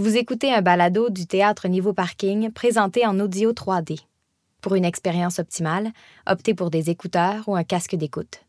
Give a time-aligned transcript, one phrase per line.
[0.00, 3.98] Vous écoutez un balado du théâtre Niveau Parking présenté en audio 3D.
[4.62, 5.90] Pour une expérience optimale,
[6.24, 8.44] optez pour des écouteurs ou un casque d'écoute.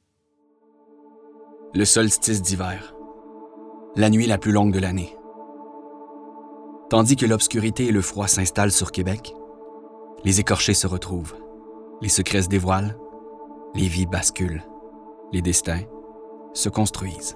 [1.74, 2.94] Le solstice d'hiver.
[3.96, 5.18] La nuit la plus longue de l'année.
[6.92, 9.34] Tandis que l'obscurité et le froid s'installent sur Québec,
[10.24, 11.36] les écorchés se retrouvent,
[12.00, 12.96] les secrets se dévoilent,
[13.74, 14.62] les vies basculent,
[15.34, 15.82] les destins
[16.54, 17.36] se construisent.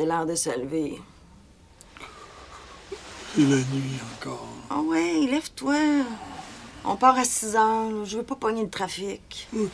[0.00, 0.98] C'est l'heure de se lever.
[3.34, 4.48] C'est la nuit encore.
[4.70, 5.76] Ah ouais, lève-toi.
[6.86, 7.90] On part à 6 heures.
[7.90, 8.04] là.
[8.06, 9.46] Je veux pas pogner le trafic.
[9.54, 9.68] OK.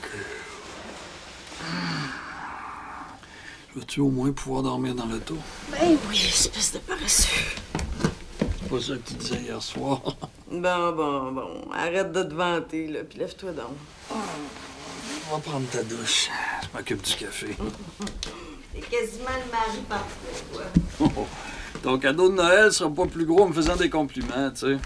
[3.76, 5.36] Vas-tu au moins pouvoir dormir dans l'auto?
[5.70, 7.28] Ben oui, espèce de paresseux.
[8.40, 10.02] C'est pas ça que tu disais hier soir.
[10.50, 11.70] Bon, bon, bon.
[11.72, 13.76] Arrête de te vanter, là, puis lève-toi donc.
[14.10, 16.30] On va prendre ta douche.
[16.62, 17.56] Je m'occupe du café.
[18.90, 20.70] Quasiment le mari parfait.
[21.00, 21.26] Oh, oh.
[21.82, 24.78] Ton cadeau de Noël sera pas plus gros en me faisant des compliments, tu sais.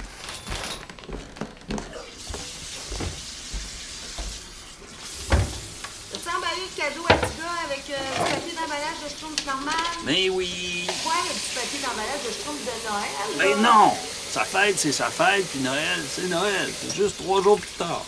[6.12, 9.74] As-tu emballé le cadeau à petit gars avec euh, du papier d'emballage de schtroumpf normal?
[10.04, 10.86] Mais oui!
[11.04, 13.28] Quoi, le petit papier d'emballage de schtroumpf de Noël?
[13.38, 13.70] Ben là?
[13.70, 13.92] non!
[14.32, 16.70] Sa fête, c'est sa fête, puis Noël, c'est Noël.
[16.80, 18.04] C'est juste trois jours plus tard.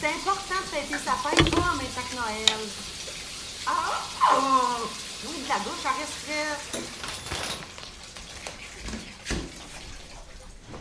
[0.00, 2.58] C'est important de fêter sa fête, pas en même temps que Noël.
[3.66, 4.02] Ah!
[4.36, 4.88] Oh!
[5.44, 6.84] De la douche, ça reste.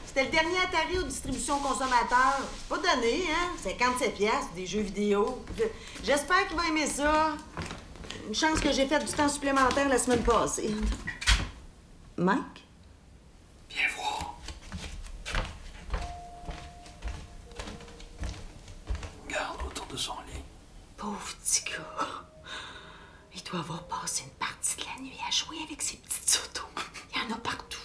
[0.06, 2.38] C'était le dernier Atari aux distributions consommateurs.
[2.40, 3.50] C'est pas donné, hein?
[3.62, 5.44] 57 piastres, des jeux vidéo.
[5.58, 5.64] Je-
[6.06, 7.34] J'espère qu'il va aimer ça.
[8.28, 10.74] Une chance que j'ai fait du temps supplémentaire la semaine passée.
[12.16, 12.64] Mike?
[13.70, 14.36] Viens voir.
[19.28, 20.42] Regarde autour de son lit.
[20.96, 22.08] Pauvre petit gars.
[23.36, 26.68] Il doit avoir passé une partie de la nuit à jouer avec ses petites autos.
[27.12, 27.80] Il y en a partout.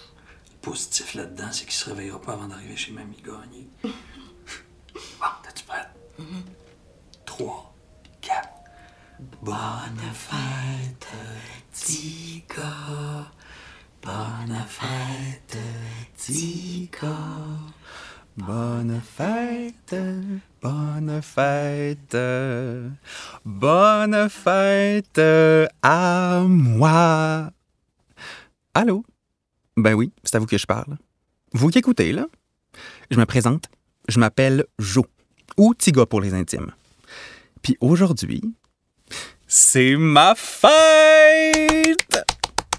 [0.51, 3.67] Le positif là-dedans, c'est qu'il se réveillera pas avant d'arriver chez Mamie Gagné.
[3.83, 3.91] bon,
[5.43, 5.89] t'es-tu prête?
[7.25, 7.73] Trois,
[8.21, 8.49] quatre.
[9.41, 11.07] Bonne fête,
[12.47, 13.31] gars.
[14.03, 15.57] Bonne fête,
[16.15, 17.17] petit gars.
[18.37, 19.95] Bonne fête,
[20.61, 22.15] bonne fête,
[23.99, 25.19] bonne fête
[25.81, 27.51] à moi.
[28.73, 29.03] Allô?
[29.75, 30.97] Ben oui, c'est à vous que je parle.
[31.51, 32.25] Vous qui écoutez, là?
[33.11, 33.65] Je me présente,
[34.07, 35.05] je m'appelle Jo,
[35.57, 36.71] ou Tiga pour les intimes.
[37.61, 38.41] Puis aujourd'hui,
[39.47, 42.23] c'est ma fête!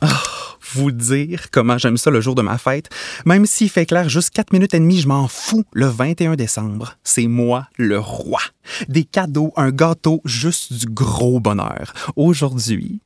[0.03, 0.30] Oh,
[0.75, 2.89] vous dire comment j'aime ça le jour de ma fête.
[3.25, 5.65] Même s'il fait clair juste 4 minutes et demie, je m'en fous.
[5.73, 8.41] Le 21 décembre, c'est moi le roi.
[8.89, 11.93] Des cadeaux, un gâteau, juste du gros bonheur.
[12.17, 13.01] Aujourd'hui,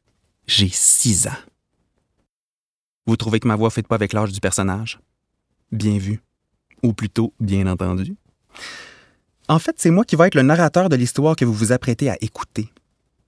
[0.47, 1.43] j'ai 6 ans.
[3.07, 4.99] Vous trouvez que ma voix ne fait pas avec l'âge du personnage?
[5.73, 6.21] Bien vu.
[6.83, 8.17] Ou plutôt, bien entendu.
[9.49, 12.09] En fait, c'est moi qui vais être le narrateur de l'histoire que vous vous apprêtez
[12.09, 12.71] à écouter.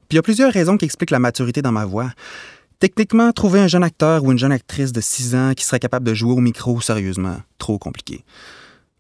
[0.09, 2.11] Puis il y a plusieurs raisons qui expliquent la maturité dans ma voix.
[2.79, 6.07] Techniquement, trouver un jeune acteur ou une jeune actrice de 6 ans qui serait capable
[6.07, 8.23] de jouer au micro, sérieusement, trop compliqué.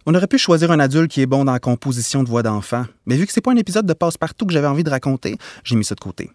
[0.07, 2.87] On aurait pu choisir un adulte qui est bon dans la composition de voix d'enfant,
[3.05, 5.77] mais vu que c'est pas un épisode de passe-partout que j'avais envie de raconter, j'ai
[5.77, 6.31] mis ça de côté.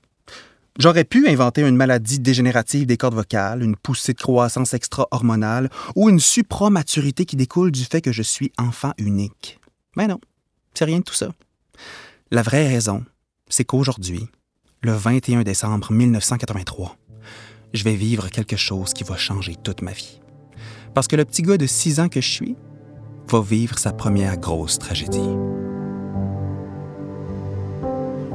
[0.77, 6.09] J'aurais pu inventer une maladie dégénérative des cordes vocales, une poussée de croissance extra-hormonale ou
[6.09, 9.59] une supramaturité qui découle du fait que je suis enfant unique.
[9.97, 10.19] Mais non,
[10.73, 11.29] c'est rien de tout ça.
[12.29, 13.03] La vraie raison,
[13.49, 14.27] c'est qu'aujourd'hui,
[14.81, 16.97] le 21 décembre 1983,
[17.73, 20.19] je vais vivre quelque chose qui va changer toute ma vie.
[20.93, 22.55] Parce que le petit gars de 6 ans que je suis
[23.27, 25.19] va vivre sa première grosse tragédie.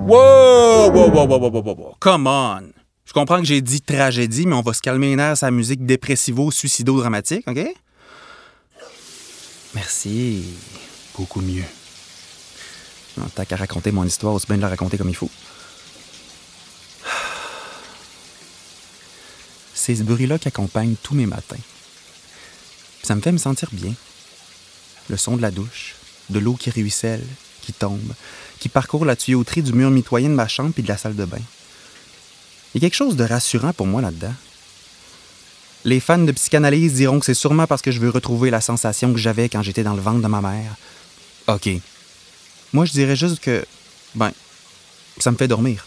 [0.07, 0.91] Wow!
[0.93, 1.97] Wow, wow, wow, wow, wow.
[2.01, 2.73] Come on!
[3.05, 5.85] Je comprends que j'ai dit tragédie, mais on va se calmer les nerfs sa musique
[5.85, 7.61] dépressivo-suicido-dramatique, OK?
[9.75, 10.45] Merci.
[11.17, 11.65] Beaucoup mieux.
[13.19, 15.31] Non, T'as qu'à raconter mon histoire, aussi bien de la raconter comme il faut.
[19.87, 21.63] C'est ce bruit-là qui accompagne tous mes matins.
[23.05, 23.95] Ça me fait me sentir bien.
[25.09, 25.95] Le son de la douche,
[26.29, 27.25] de l'eau qui ruisselle,
[27.63, 28.13] qui tombe,
[28.59, 31.25] qui parcourt la tuyauterie du mur mitoyen de ma chambre puis de la salle de
[31.25, 31.39] bain.
[32.75, 34.35] Il y a quelque chose de rassurant pour moi là-dedans.
[35.85, 39.13] Les fans de psychanalyse diront que c'est sûrement parce que je veux retrouver la sensation
[39.13, 40.75] que j'avais quand j'étais dans le ventre de ma mère.
[41.47, 41.69] OK.
[42.73, 43.65] Moi, je dirais juste que,
[44.17, 44.33] ben,
[45.19, 45.87] ça me fait dormir.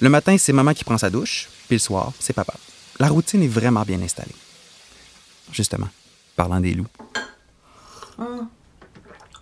[0.00, 2.54] Le matin, c'est maman qui prend sa douche, puis le soir, c'est papa.
[2.98, 4.34] La routine est vraiment bien installée.
[5.52, 5.88] Justement,
[6.36, 6.86] parlant des loups.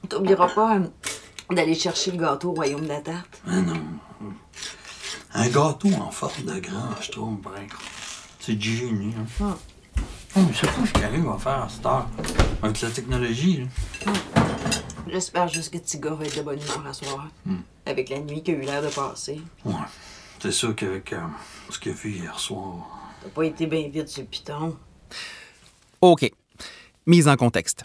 [0.09, 0.87] T'oublieras pas euh,
[1.55, 3.41] d'aller chercher le gâteau au royaume de la tarte.
[3.47, 3.81] Ah non.
[5.35, 7.67] Un gâteau en forme de grand, je trouve, ben,
[8.41, 9.15] c'est du génie.
[9.41, 9.57] Hein.
[10.37, 12.09] Oh, mais c'est pas ce qu'il arrive à faire à cette heure.
[12.63, 14.13] Avec la technologie, là.
[15.09, 17.29] J'espère juste que Tiga va être de bonne humeur la soirée.
[17.85, 19.41] Avec la nuit qui a eu l'air de passer.
[19.65, 19.75] Ouais.
[20.43, 21.21] C'est sûr qu'avec euh,
[21.71, 23.15] ce qu'il a vu hier soir.
[23.23, 24.77] T'as pas été bien vite le piton.
[26.01, 26.29] OK.
[27.07, 27.85] Mise en contexte.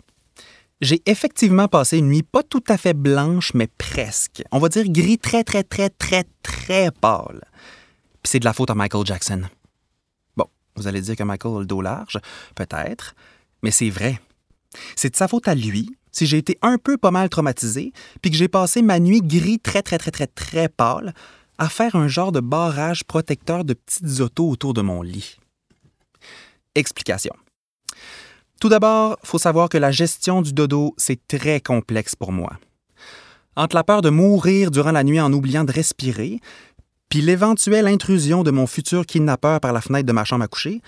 [0.82, 4.42] J'ai effectivement passé une nuit pas tout à fait blanche, mais presque.
[4.52, 7.44] On va dire gris très, très, très, très, très pâle.
[8.24, 9.44] Puis c'est de la faute à Michael Jackson.
[10.36, 12.18] Bon, vous allez dire que Michael a le dos large,
[12.56, 13.14] peut-être,
[13.62, 14.20] mais c'est vrai.
[14.96, 17.94] C'est de sa faute à lui si j'ai été un peu pas mal traumatisé,
[18.24, 21.14] puis que j'ai passé ma nuit gris très, très, très, très, très pâle
[21.58, 25.38] à faire un genre de barrage protecteur de petites autos autour de mon lit.
[26.76, 27.34] Explication.
[28.60, 32.58] Tout d'abord, faut savoir que la gestion du dodo, c'est très complexe pour moi.
[33.56, 36.40] Entre la peur de mourir durant la nuit en oubliant de respirer,
[37.10, 40.82] puis l'éventuelle intrusion de mon futur kidnappeur par la fenêtre de ma chambre à coucher,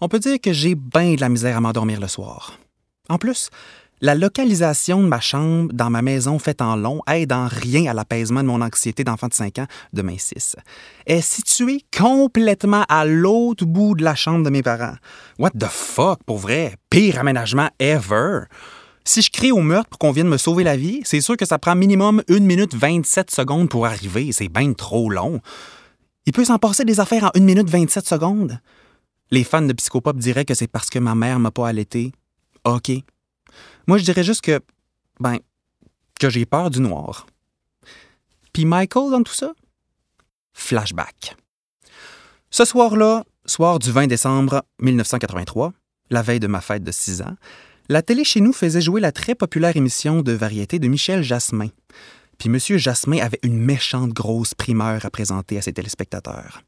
[0.00, 2.58] on peut dire que j'ai bien de la misère à m'endormir le soir.
[3.08, 3.50] En plus,
[4.00, 7.94] la localisation de ma chambre dans ma maison faite en long aide en rien à
[7.94, 10.56] l'apaisement de mon anxiété d'enfant de 5 ans, demain 6.
[11.06, 14.96] Elle est située complètement à l'autre bout de la chambre de mes parents.
[15.38, 16.76] What the fuck, pour vrai?
[16.90, 18.44] Pire aménagement ever!
[19.04, 21.46] Si je crie au meurtre pour qu'on vienne me sauver la vie, c'est sûr que
[21.46, 24.32] ça prend minimum 1 minute 27 secondes pour arriver.
[24.32, 25.40] C'est bien trop long.
[26.26, 28.60] Il peut s'en passer des affaires en 1 minute 27 secondes?
[29.30, 32.12] Les fans de Psychopop diraient que c'est parce que ma mère m'a pas allaité.
[32.64, 32.90] OK.
[33.86, 34.60] Moi, je dirais juste que,
[35.20, 35.38] ben,
[36.18, 37.26] que j'ai peur du noir.
[38.52, 39.52] Puis Michael dans tout ça?
[40.52, 41.36] Flashback.
[42.50, 45.72] Ce soir-là, soir du 20 décembre 1983,
[46.10, 47.36] la veille de ma fête de 6 ans,
[47.88, 51.68] la télé chez nous faisait jouer la très populaire émission de variété de Michel Jasmin.
[52.38, 52.58] Puis M.
[52.78, 56.62] Jasmin avait une méchante grosse primeur à présenter à ses téléspectateurs.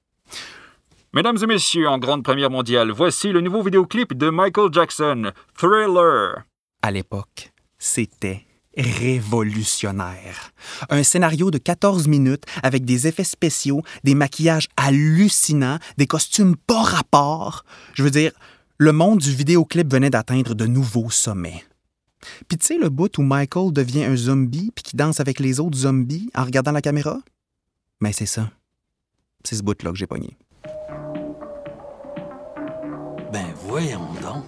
[1.14, 6.44] Mesdames et messieurs, en grande première mondiale, voici le nouveau vidéoclip de Michael Jackson, Thriller.
[6.82, 8.44] À l'époque, c'était
[8.76, 10.52] révolutionnaire.
[10.88, 16.82] Un scénario de 14 minutes avec des effets spéciaux, des maquillages hallucinants, des costumes pas
[16.82, 17.64] rapport.
[17.94, 18.32] Je veux dire,
[18.76, 21.64] le monde du vidéoclip venait d'atteindre de nouveaux sommets.
[22.48, 25.60] Puis tu sais le bout où Michael devient un zombie puis qui danse avec les
[25.60, 27.18] autres zombies en regardant la caméra?
[28.00, 28.50] Mais c'est ça.
[29.44, 30.36] C'est ce bout-là que j'ai pogné.
[33.78, 34.44] Voyons donc.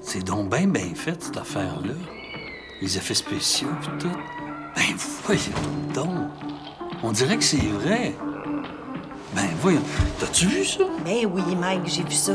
[0.00, 1.94] C'est donc bien, bien fait, cette affaire-là.
[2.80, 4.16] Les effets spéciaux pis tout.
[4.76, 5.42] Ben voyons
[5.92, 6.30] donc.
[7.02, 8.14] On dirait que c'est vrai.
[9.34, 9.82] Ben voyons.
[10.20, 10.84] T'as-tu vu ça?
[11.04, 12.32] Ben oui, Mike, j'ai vu ça.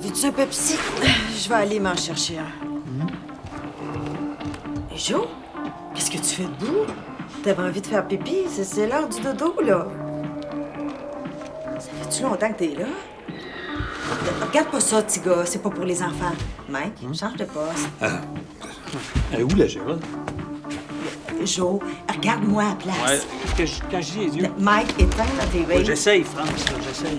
[0.00, 0.76] Veux-tu un Pepsi?
[1.42, 3.06] Je vais aller m'en chercher un.
[4.94, 5.26] Jo,
[5.94, 6.84] qu'est-ce que tu fais debout?
[7.42, 8.42] T'avais envie de faire pipi?
[8.48, 9.86] C'est- C'est l'heure du dodo, là.
[11.78, 12.86] Ça fait-tu longtemps que t'es là?
[14.48, 16.32] Regarde pas ça, petit gars, c'est pas pour les enfants.
[16.68, 17.88] Mike, change de poste.
[19.32, 20.00] Elle est où la Gérald?
[21.44, 21.80] Jo,
[22.14, 22.96] regarde-moi à la place.
[23.10, 23.20] Ouais,
[23.56, 24.50] que je- quand je dis les yeux.
[24.58, 25.76] Mike, éteins la TV.
[25.76, 26.48] Ouais, J'essaye, France,
[26.86, 27.18] j'essaye.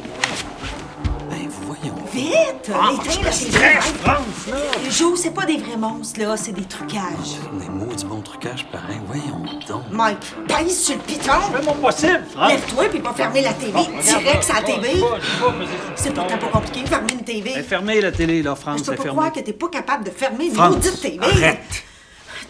[2.16, 2.72] Vite!
[2.74, 3.82] Ah, éteins la stress, TV.
[4.02, 4.58] France, là!
[4.90, 7.36] Jo, c'est pas des vrais monstres, là, c'est des trucages.
[7.60, 9.00] Des maudits bons trucages pareil.
[9.06, 9.84] Voyons donc.
[9.92, 10.18] Mike,
[10.48, 11.34] pèse sur le piton!
[11.54, 12.52] Fais mon possible, France!
[12.52, 13.72] Lève-toi puis pas fermer la TV.
[13.74, 17.14] Bon, regarde, Direct sur la je je je vais, mais C'est pourtant pas compliqué, fermer
[17.14, 17.52] une TV.
[17.54, 19.54] Elle est fermée, la télé, là, Je France, peux elle est pas croire que t'es
[19.54, 21.20] pas capable de fermer une France, maudite TV.
[21.22, 21.84] arrête.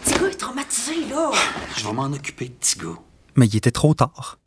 [0.08, 1.30] Gars est traumatisé, là.
[1.76, 2.98] Je vais m'en occuper de gars.
[3.34, 4.38] Mais il était trop tard.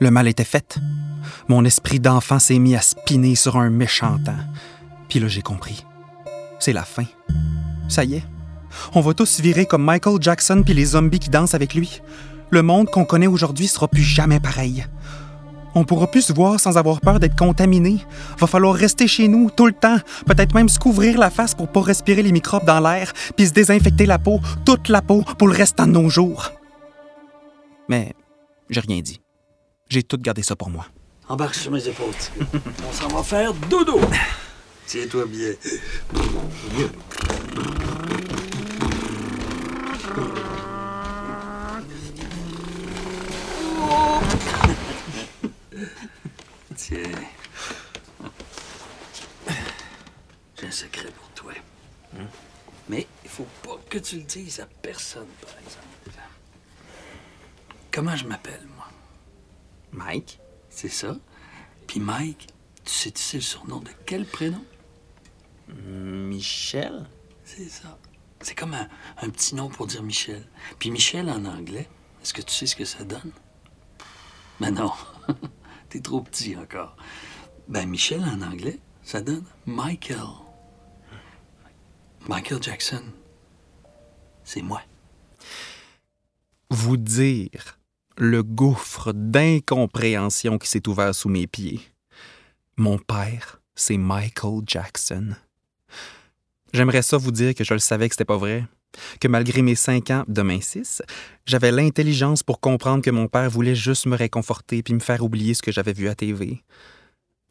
[0.00, 0.78] Le mal était fait.
[1.48, 4.32] Mon esprit d'enfant s'est mis à spinner sur un méchant temps.
[5.08, 5.84] Puis là, j'ai compris.
[6.58, 7.04] C'est la fin.
[7.88, 8.24] Ça y est.
[8.94, 12.00] On va tous virer comme Michael Jackson puis les zombies qui dansent avec lui.
[12.50, 14.86] Le monde qu'on connaît aujourd'hui sera plus jamais pareil.
[15.74, 17.98] On pourra plus se voir sans avoir peur d'être contaminé.
[18.38, 21.68] Va falloir rester chez nous tout le temps, peut-être même se couvrir la face pour
[21.68, 25.46] pas respirer les microbes dans l'air, puis se désinfecter la peau, toute la peau, pour
[25.48, 26.50] le restant de nos jours.
[27.88, 28.14] Mais
[28.70, 29.20] j'ai rien dit.
[29.88, 30.86] J'ai tout gardé ça pour moi.
[31.28, 32.14] Embarque sur mes épaules.
[32.88, 34.00] On s'en va faire dodo.
[34.86, 35.52] Tiens-toi bien.
[46.74, 46.98] Tiens.
[50.58, 51.52] J'ai un secret pour toi.
[52.88, 55.84] Mais il faut pas que tu le dises à personne, par exemple.
[57.90, 58.86] Comment je m'appelle, moi?
[59.92, 60.38] Mike?
[60.80, 61.16] C'est ça.
[61.88, 62.46] Puis Mike,
[62.84, 64.64] tu sais, tu sais le surnom de quel prénom?
[65.66, 67.08] Michel?
[67.42, 67.98] C'est ça.
[68.42, 68.88] C'est comme un,
[69.20, 70.46] un petit nom pour dire Michel.
[70.78, 71.88] Puis Michel en anglais,
[72.22, 73.32] est-ce que tu sais ce que ça donne?
[74.60, 74.92] Ben non,
[75.88, 76.96] t'es trop petit encore.
[77.66, 80.28] Ben Michel en anglais, ça donne Michael.
[82.28, 83.02] Michael Jackson,
[84.44, 84.82] c'est moi.
[86.70, 87.77] Vous dire
[88.18, 91.80] le gouffre d'incompréhension qui s'est ouvert sous mes pieds.
[92.76, 95.36] Mon père, c'est Michael Jackson.
[96.72, 98.64] J'aimerais ça vous dire que je le savais que c'était pas vrai,
[99.20, 101.00] que malgré mes cinq ans, demain six,
[101.46, 105.54] j'avais l'intelligence pour comprendre que mon père voulait juste me réconforter puis me faire oublier
[105.54, 106.64] ce que j'avais vu à TV.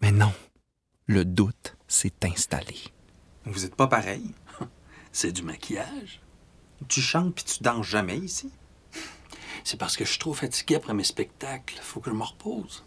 [0.01, 0.33] Mais non,
[1.05, 2.75] le doute s'est installé.
[3.45, 4.33] Vous êtes pas pareil.
[5.13, 6.21] C'est du maquillage.
[6.89, 8.51] Tu chantes puis tu danses jamais ici.
[9.67, 11.77] C'est parce que je suis trop fatigué après mes spectacles.
[11.81, 12.85] Faut que je me repose.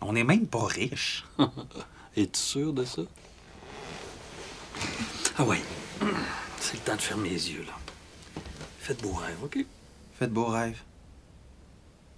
[0.00, 1.24] On n'est même pas riche.
[2.16, 3.02] Es-tu sûr de ça?
[5.38, 5.62] Ah ouais.
[6.58, 7.74] C'est le temps de fermer les yeux, là.
[8.80, 9.64] Faites beau rêve, OK?
[10.18, 10.82] Faites beau rêve.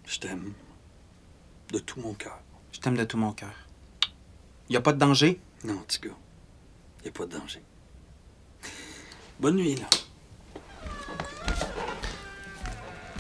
[0.07, 0.55] Je t'aime.
[1.71, 2.41] De tout mon cœur.
[2.73, 3.53] Je t'aime de tout mon cœur.
[4.71, 5.39] Y a pas de danger?
[5.63, 6.17] Non, petit gars.
[7.05, 7.63] Y a pas de danger.
[9.41, 9.89] Bonne nuit, là.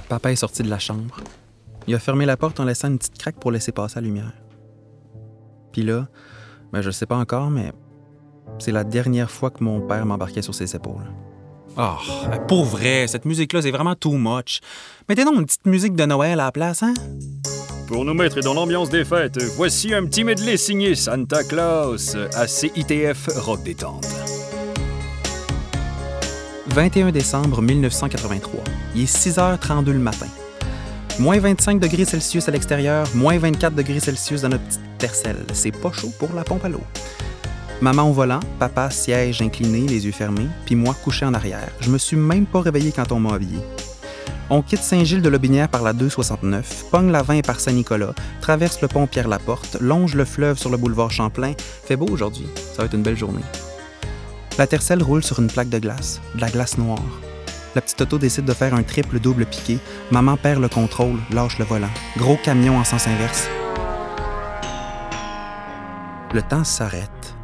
[0.09, 1.17] Papa est sorti de la chambre.
[1.87, 4.33] Il a fermé la porte en laissant une petite craque pour laisser passer la lumière.
[5.73, 6.07] Puis là,
[6.73, 7.73] ben je sais pas encore, mais
[8.59, 11.11] c'est la dernière fois que mon père m'embarquait sur ses épaules.
[11.77, 11.97] Oh,
[12.47, 14.61] pour vrai, cette musique-là, c'est vraiment too much.
[15.09, 16.95] Mettez donc une petite musique de Noël à la place, hein?
[17.89, 22.47] Pour nous mettre dans l'ambiance des fêtes, voici un petit medley signé Santa Claus à
[22.47, 24.24] CITF Rock Détente.
[26.75, 28.65] 21 décembre 1983.
[28.97, 30.27] Il est 6h32 le matin.
[31.21, 35.37] Moins 25 degrés Celsius à l'extérieur, moins 24 degrés Celsius dans notre petite tercelle.
[35.53, 36.83] C'est pas chaud pour la pompe à l'eau.
[37.81, 41.69] Maman au volant, papa siège incliné, les yeux fermés, puis moi couché en arrière.
[41.79, 43.61] Je me suis même pas réveillé quand on m'a habillé.
[44.51, 49.77] On quitte Saint-Gilles-de-Lobinière par la 269, pogne la 20 par Saint-Nicolas, traverse le pont Pierre-Laporte,
[49.81, 51.53] longe le fleuve sur le boulevard Champlain.
[51.85, 53.45] Fait beau aujourd'hui, ça va être une belle journée.
[54.57, 57.03] La tercelle roule sur une plaque de glace, de la glace noire.
[57.75, 59.81] La petite auto décide de faire un triple double piqué.
[60.13, 61.91] Maman perd le contrôle, lâche le volant.
[62.17, 63.49] Gros camion en sens inverse.
[66.33, 67.35] Le temps s'arrête.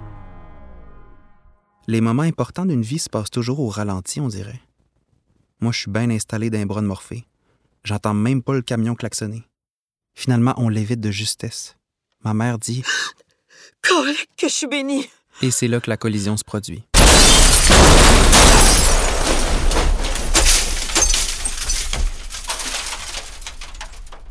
[1.88, 4.60] Les moments importants d'une vie se passent toujours au ralenti, on dirait.
[5.58, 7.26] Moi, je suis bien installé d'un bras de Morphée.
[7.82, 9.42] J'entends même pas le camion klaxonner.
[10.14, 11.76] Finalement, on l'évite de justesse.
[12.22, 12.84] Ma mère dit
[13.82, 15.08] Correct que je suis bénie.
[15.42, 16.84] Et c'est là que la collision se produit.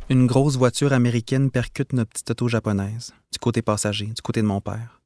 [0.09, 4.47] Une grosse voiture américaine percute notre petite auto japonaise, du côté passager, du côté de
[4.47, 4.99] mon père.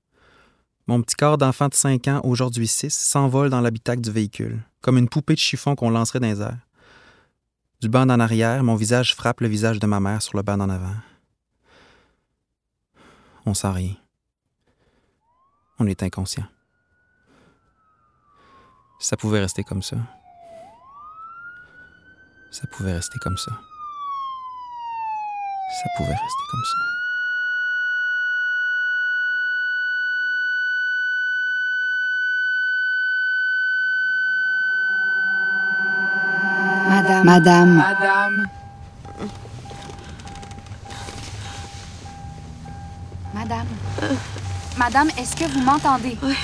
[0.87, 4.97] Mon petit corps d'enfant de 5 ans, aujourd'hui 6, s'envole dans l'habitacle du véhicule, comme
[4.97, 6.57] une poupée de chiffon qu'on lancerait dans les airs.
[7.81, 10.57] Du banc en arrière, mon visage frappe le visage de ma mère sur le banc
[10.61, 10.95] en avant.
[13.45, 13.95] On sent rien.
[15.79, 16.47] On est inconscient.
[18.99, 19.97] Ça pouvait rester comme ça.
[22.51, 23.51] Ça pouvait rester comme ça.
[25.73, 26.77] Ça pouvait rester comme ça.
[36.89, 37.25] Madame.
[37.25, 37.75] Madame.
[37.75, 38.47] Madame.
[43.33, 43.67] Madame.
[44.77, 46.17] Madame, est-ce que vous m'entendez?
[46.21, 46.35] Oui.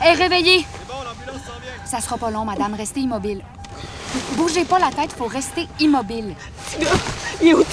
[0.00, 0.64] Hé, réveillez!
[0.64, 1.72] C'est bon, l'ambulance s'en vient.
[1.84, 2.74] Ça sera pas long, madame.
[2.74, 3.42] Restez immobile.
[4.36, 6.34] Bougez pas la tête, faut rester immobile.
[7.42, 7.64] Il est où!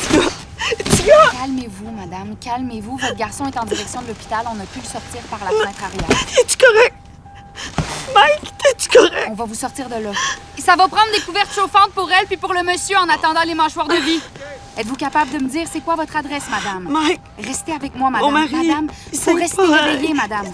[1.32, 2.36] Calmez-vous, madame.
[2.40, 2.98] Calmez-vous.
[2.98, 4.46] Votre garçon est en direction de l'hôpital.
[4.48, 6.10] On a pu le sortir par la fenêtre arrière.
[6.40, 6.94] Es-tu correct?
[8.16, 9.28] Mike, t'es-tu correct?
[9.30, 10.12] On va vous sortir de là.
[10.58, 13.56] Ça va prendre des couvertes chauffantes pour elle puis pour le monsieur en attendant les
[13.56, 14.22] mâchoires de vie.
[14.78, 16.88] Êtes-vous capable de me dire c'est quoi votre adresse, madame?
[16.90, 18.26] Mike, Restez avec moi, madame.
[18.28, 19.82] Mon mari, madame, il faut rester pas.
[19.84, 20.46] réveillée, madame.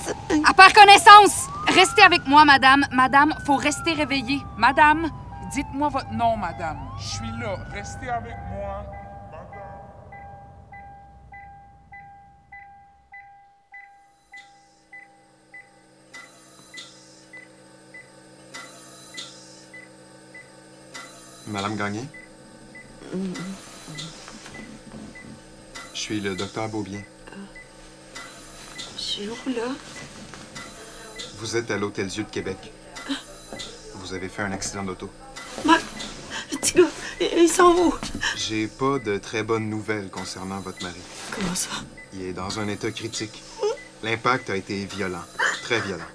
[0.45, 1.47] À part connaissance!
[1.67, 2.85] Restez avec moi, madame.
[2.91, 4.41] Madame, faut rester réveillée.
[4.57, 5.09] Madame,
[5.53, 6.77] Dites-moi votre nom, madame.
[6.99, 7.55] Je suis là.
[7.73, 8.83] Restez avec moi.
[21.49, 22.01] Madame Gagné?
[25.93, 27.01] Je suis le docteur Beaubien.
[28.97, 29.67] Je suis où, là?
[31.39, 32.57] Vous êtes à l'Hôtel Dieu de Québec.
[33.95, 35.09] Vous avez fait un accident d'auto.
[35.65, 36.89] Le petit gars,
[37.19, 37.93] ils sont où?
[38.35, 40.99] J'ai pas de très bonnes nouvelles concernant votre mari.
[41.31, 41.69] Comment ça?
[42.13, 43.41] Il est dans un état critique.
[44.03, 45.23] L'impact a été violent,
[45.63, 46.05] très violent.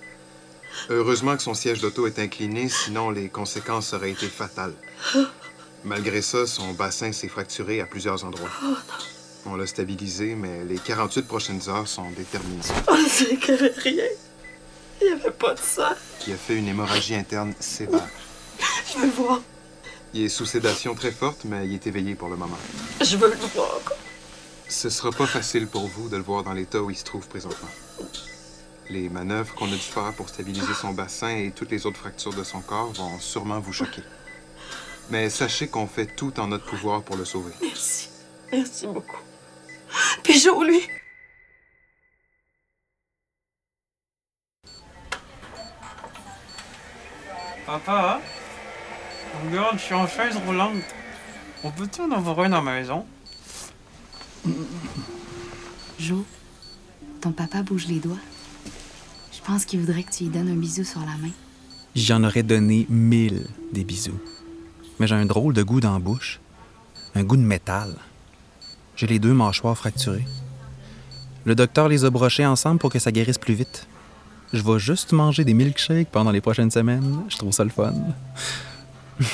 [0.91, 4.75] Heureusement que son siège d'auto est incliné, sinon les conséquences auraient été fatales.
[5.85, 8.51] Malgré ça, son bassin s'est fracturé à plusieurs endroits.
[9.47, 12.63] On l'a stabilisé, mais les 48 prochaines heures sont déterminées.
[12.89, 14.05] Oh, c'est qu'il n'y avait rien.
[15.03, 15.93] Il n'y avait pas de sang.
[16.27, 18.09] Il a fait une hémorragie interne sévère.
[18.59, 19.41] Je veux le voir.
[20.15, 22.59] Il est sous sédation très forte, mais il est éveillé pour le moment.
[23.03, 23.81] Je veux le voir.
[24.69, 27.29] Ce sera pas facile pour vous de le voir dans l'état où il se trouve
[27.29, 27.69] présentement.
[28.89, 32.33] Les manœuvres qu'on a dû faire pour stabiliser son bassin et toutes les autres fractures
[32.33, 34.03] de son corps vont sûrement vous choquer.
[35.11, 37.53] Mais sachez qu'on fait tout en notre pouvoir pour le sauver.
[37.61, 38.09] Merci.
[38.51, 39.21] Merci beaucoup.
[40.23, 40.81] Puis Joe, lui.
[47.67, 48.21] Papa,
[49.47, 50.83] regarde, je suis en chaise roulante.
[51.63, 53.07] On peut-tu en avoir un à la maison?
[55.99, 56.25] Jo,
[57.21, 58.19] ton papa bouge les doigts.
[59.33, 61.33] Je pense qu'il voudrait que tu lui donnes un bisou sur la main.
[61.97, 64.21] J'en aurais donné mille des bisous.
[64.99, 66.41] Mais j'ai un drôle de goût dans la bouche.
[67.15, 67.97] Un goût de métal.
[68.97, 70.27] J'ai les deux mâchoires fracturées.
[71.45, 73.87] Le docteur les a brochés ensemble pour que ça guérisse plus vite.
[74.53, 77.25] Je vais juste manger des milkshakes pendant les prochaines semaines.
[77.29, 77.93] Je trouve ça le fun.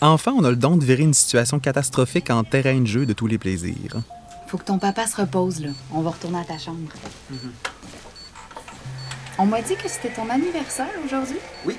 [0.00, 3.12] enfin, on a le don de virer une situation catastrophique en terrain de jeu de
[3.12, 4.02] tous les plaisirs.
[4.48, 5.70] Faut que ton papa se repose, là.
[5.92, 6.90] On va retourner à ta chambre.
[9.38, 11.38] On m'a dit que c'était ton anniversaire aujourd'hui?
[11.66, 11.76] Oui.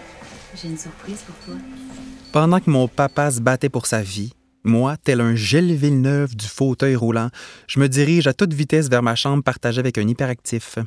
[0.55, 1.55] J'ai une surprise pour toi.
[2.31, 6.45] Pendant que mon papa se battait pour sa vie, moi, tel un Gilles Villeneuve du
[6.45, 7.29] fauteuil roulant,
[7.67, 10.77] je me dirige à toute vitesse vers ma chambre partagée avec un hyperactif.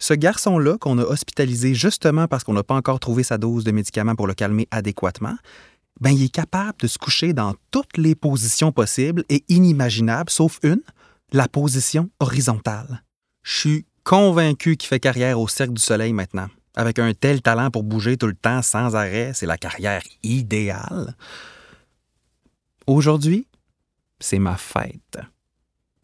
[0.00, 3.70] Ce garçon-là, qu'on a hospitalisé justement parce qu'on n'a pas encore trouvé sa dose de
[3.70, 5.36] médicaments pour le calmer adéquatement,
[6.00, 10.58] ben, il est capable de se coucher dans toutes les positions possibles et inimaginables, sauf
[10.64, 10.82] une,
[11.32, 13.04] la position horizontale.
[13.44, 16.48] Je suis convaincu qu'il fait carrière au Cercle du Soleil maintenant.
[16.74, 21.14] Avec un tel talent pour bouger tout le temps sans arrêt, c'est la carrière idéale.
[22.86, 23.46] Aujourd'hui,
[24.18, 25.18] c'est ma fête.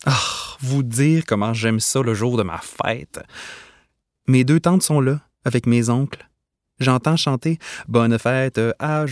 [0.06, 0.18] Ah,
[0.60, 3.20] vous dire comment j'aime ça le jour de ma fête.
[4.28, 6.26] Mes deux tantes sont là, avec mes oncles.
[6.78, 9.04] J'entends chanter Bonne fête à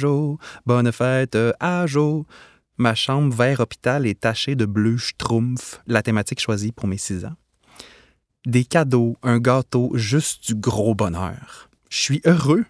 [0.65, 1.87] bonne fête à.
[2.79, 7.25] Ma chambre vert hôpital est tachée de bleu schtroumpf, la thématique choisie pour mes six
[7.25, 7.35] ans.
[8.47, 11.69] Des cadeaux, un gâteau, juste du gros bonheur.
[11.91, 12.65] Je suis heureux.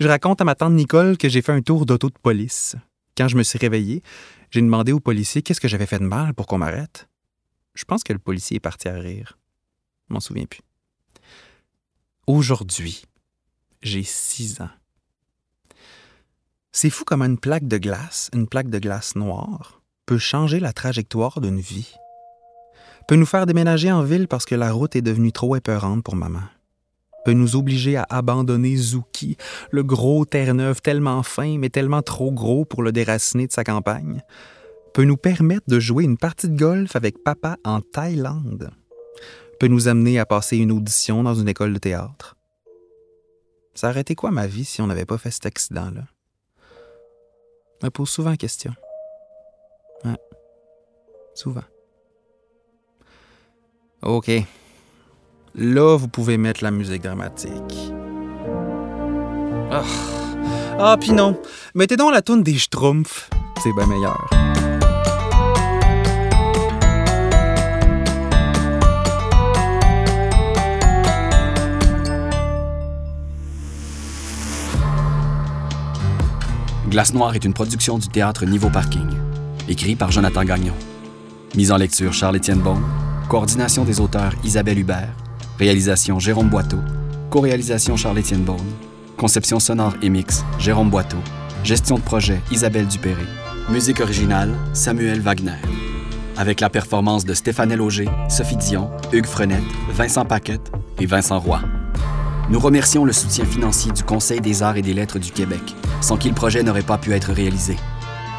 [0.00, 2.76] Je raconte à ma tante Nicole que j'ai fait un tour d'auto de police.
[3.16, 4.02] Quand je me suis réveillé,
[4.50, 7.08] j'ai demandé au policier qu'est-ce que j'avais fait de mal pour qu'on m'arrête.
[7.74, 9.38] Je pense que le policier est parti à rire.
[10.08, 10.62] Je m'en souviens plus.
[12.26, 13.02] Aujourd'hui,
[13.82, 14.70] j'ai six ans.
[16.70, 20.72] C'est fou comment une plaque de glace, une plaque de glace noire, peut changer la
[20.72, 21.92] trajectoire d'une vie.
[23.08, 26.14] Peut nous faire déménager en ville parce que la route est devenue trop épeurante pour
[26.14, 26.42] maman?
[27.24, 29.38] Peut nous obliger à abandonner Zuki,
[29.70, 34.20] le gros Terre-Neuve tellement fin mais tellement trop gros pour le déraciner de sa campagne?
[34.92, 38.70] Peut nous permettre de jouer une partie de golf avec papa en Thaïlande?
[39.58, 42.36] Peut nous amener à passer une audition dans une école de théâtre?
[43.72, 46.04] Ça aurait été quoi ma vie si on n'avait pas fait cet accident-là?
[47.80, 48.74] Je me pose souvent la question.
[50.04, 50.18] Ouais.
[51.34, 51.62] Souvent.
[54.02, 54.30] OK.
[55.54, 57.92] Là, vous pouvez mettre la musique dramatique.
[59.70, 59.82] Ah,
[60.78, 61.36] ah puis non.
[61.74, 63.28] Mettez donc la toune des Schtroumpfs.
[63.62, 64.28] C'est bien meilleur.
[76.88, 79.10] Glace Noire est une production du théâtre Niveau Parking.
[79.68, 80.74] Écrit par Jonathan Gagnon.
[81.54, 82.82] Mise en lecture Charles-Étienne Beaune.
[83.28, 85.12] Coordination des auteurs Isabelle Hubert.
[85.58, 86.78] Réalisation Jérôme Boiteau.
[87.28, 88.56] Co-réalisation Charles-Étienne Beaune.
[89.18, 91.18] Conception sonore et mix Jérôme Boiteau.
[91.62, 93.24] Gestion de projet Isabelle Dupéré.
[93.68, 95.60] Musique originale Samuel Wagner.
[96.38, 99.60] Avec la performance de Stéphane Auger, Sophie Dion, Hugues Frenette,
[99.92, 101.60] Vincent Paquette et Vincent Roy.
[102.48, 106.16] Nous remercions le soutien financier du Conseil des arts et des lettres du Québec, sans
[106.16, 107.76] qui le projet n'aurait pas pu être réalisé.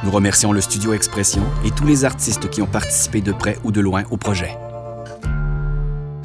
[0.04, 3.72] Nous remercions le Studio Expression et tous les artistes qui ont participé de près ou
[3.72, 4.58] de loin au projet.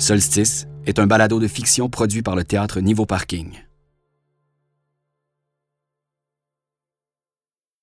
[0.04, 3.63] Solstice est un balado de fiction produit par le théâtre Niveau Parking.